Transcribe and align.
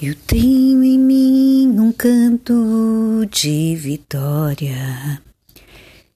Eu 0.00 0.14
tenho 0.26 0.84
em 0.84 0.98
mim 0.98 1.74
um 1.80 1.90
canto 1.90 3.26
de 3.30 3.74
vitória 3.76 5.22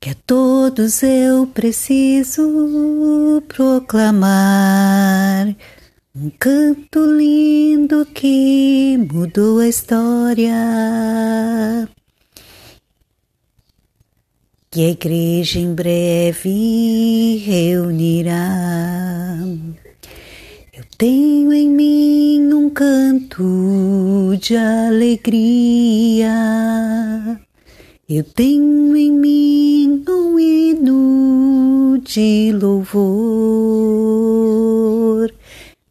que 0.00 0.10
a 0.10 0.14
todos 0.26 1.02
eu 1.02 1.46
preciso 1.48 3.42
proclamar. 3.48 4.36
Um 6.14 6.30
canto 6.38 7.04
lindo 7.04 8.06
que 8.06 8.96
mudou 9.12 9.58
a 9.58 9.66
história. 9.66 10.54
Que 14.70 14.86
a 14.86 14.90
igreja 14.90 15.58
em 15.58 15.74
breve 15.74 17.42
reunirá. 17.44 18.63
Tenho 20.96 21.52
em 21.52 21.68
mim 21.68 22.52
um 22.52 22.70
canto 22.70 24.36
de 24.40 24.56
alegria. 24.56 26.30
Eu 28.08 28.22
tenho 28.22 28.96
em 28.96 29.10
mim 29.10 30.04
um 30.08 30.38
hino 30.38 31.98
de 31.98 32.52
louvor, 32.52 32.94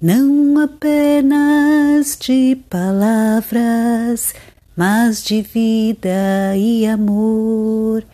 não 0.00 0.60
apenas 0.60 2.16
de 2.20 2.56
palavras, 2.70 4.32
mas 4.76 5.24
de 5.24 5.42
vida 5.42 6.56
e 6.56 6.86
amor 6.86 8.04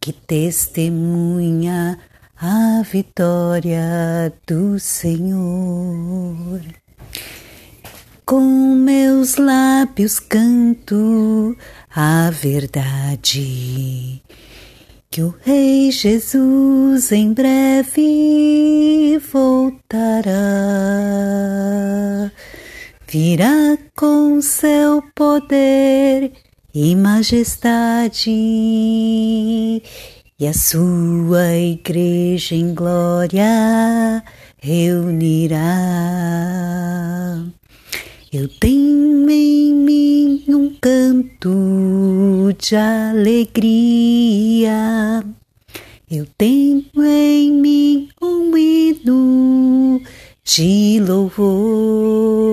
que 0.00 0.12
testemunha 0.12 1.98
a 2.40 2.82
vitória 2.82 4.32
do 4.46 4.78
Senhor. 4.78 6.60
Com 8.24 8.74
meus 8.74 9.36
lábios 9.36 10.18
canto 10.18 11.56
a 11.94 12.30
verdade 12.30 14.22
que 15.10 15.22
o 15.22 15.34
Rei 15.42 15.90
Jesus 15.90 17.10
em 17.10 17.32
breve 17.32 19.18
voltará. 19.32 20.32
Virá 23.08 23.78
com 23.96 24.42
seu 24.42 25.02
poder 25.14 26.32
e 26.74 26.94
majestade 26.94 28.30
e 30.38 30.46
a 30.46 30.52
sua 30.52 31.54
igreja 31.54 32.54
em 32.54 32.74
glória 32.74 34.22
reunirá. 34.58 35.56
Eu 38.30 38.46
tenho 38.46 39.30
em 39.30 39.72
mim 39.74 40.44
um 40.46 40.74
canto 40.78 42.52
de 42.58 42.76
alegria. 42.76 43.54
Eu 46.10 46.26
tenho 46.36 46.84
em 46.98 47.50
mim 47.52 48.10
um 48.20 48.54
hino 48.54 50.02
de 50.44 51.00
louvor, 51.00 52.46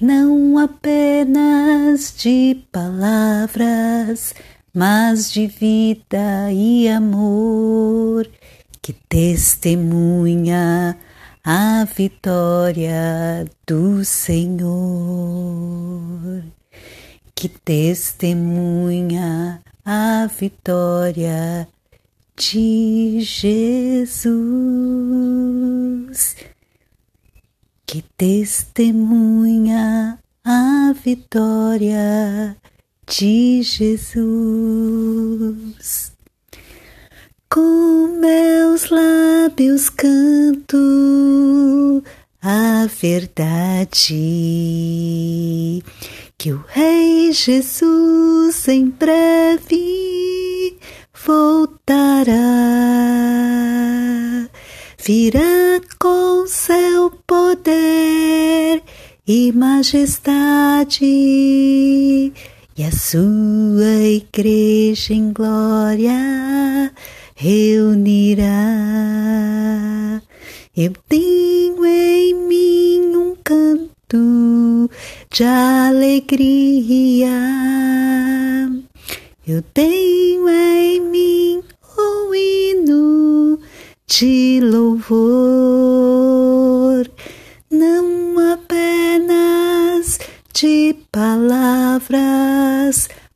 não 0.00 0.56
apenas 0.56 2.14
de 2.16 2.56
palavras, 2.72 4.34
mas 4.76 5.32
de 5.32 5.46
vida 5.46 6.52
e 6.52 6.86
amor 6.86 8.30
que 8.82 8.92
testemunha 8.92 10.98
a 11.42 11.86
vitória 11.86 13.46
do 13.66 14.04
Senhor, 14.04 14.68
que 17.34 17.48
testemunha 17.48 19.62
a 19.82 20.26
vitória 20.26 21.66
de 22.36 23.20
Jesus, 23.22 24.36
que 27.86 28.02
testemunha 28.18 30.18
a 30.44 30.92
vitória 31.02 32.54
de 33.06 33.62
Jesus. 33.62 34.12
Com 37.48 38.18
meus 38.20 38.90
lábios 38.90 39.88
canto 39.88 40.76
a 42.42 42.86
verdade 43.00 44.14
que 46.36 46.52
o 46.52 46.64
Rei 46.68 47.32
Jesus 47.32 48.68
em 48.68 48.90
breve 48.90 50.76
voltará. 51.24 52.34
Virá 54.98 55.80
com 56.00 56.46
seu 56.46 57.10
poder 57.26 58.82
e 59.26 59.52
majestade 59.52 61.04
e 62.78 62.84
a 62.84 62.92
sua 62.92 64.02
igreja 64.02 65.14
em 65.14 65.32
glória 65.32 66.92
reunirá. 67.34 68.44
Eu 70.76 70.92
tenho 71.08 71.86
em 71.86 72.34
mim 72.34 73.16
um 73.16 73.34
canto 73.42 74.90
de 75.30 75.42
alegria. 75.42 77.30
Eu 79.46 79.62
tenho 79.72 80.46
em 80.46 81.00
mim 81.00 81.62
um 81.98 82.34
hino 82.34 83.58
de 84.06 84.60
louvor, 84.62 85.80
não 87.70 88.52
apenas 88.52 90.18
de 90.52 90.94
palavras 91.10 92.65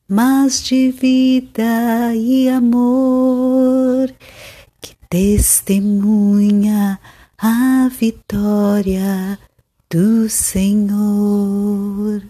mas 0.09 0.62
de 0.62 0.91
vida 0.91 2.15
e 2.15 2.49
amor 2.49 4.12
que 4.81 4.94
testemunha 5.09 6.99
a 7.37 7.89
vitória 7.89 9.39
do 9.91 10.28
Senhor. 10.28 12.22